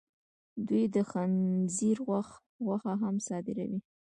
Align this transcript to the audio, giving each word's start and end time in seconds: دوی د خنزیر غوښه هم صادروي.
دوی 0.67 0.83
د 0.95 0.97
خنزیر 1.09 1.97
غوښه 2.65 2.93
هم 3.03 3.15
صادروي. 3.27 3.79